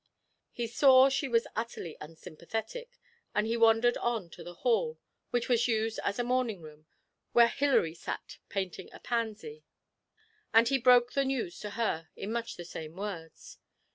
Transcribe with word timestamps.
He 0.51 0.65
saw 0.65 1.09
she 1.09 1.27
was 1.27 1.45
utterly 1.55 1.95
unsympathetic, 2.01 2.97
and 3.35 3.45
he 3.45 3.55
wandered 3.55 3.97
on 3.97 4.31
to 4.31 4.43
the 4.43 4.55
hall, 4.55 4.97
which 5.29 5.47
was 5.47 5.67
used 5.67 5.99
as 6.03 6.17
a 6.17 6.23
morning 6.23 6.59
room, 6.63 6.87
where 7.33 7.47
Hilary 7.49 7.93
sat 7.93 8.39
painting 8.49 8.89
a 8.93 8.99
pansy, 8.99 9.63
and 10.55 10.67
he 10.69 10.79
broke 10.79 11.13
the 11.13 11.23
news 11.23 11.59
to 11.59 11.69
her 11.77 12.09
in 12.15 12.31
much 12.31 12.55
the 12.55 12.65
same 12.65 12.95
words. 12.95 13.59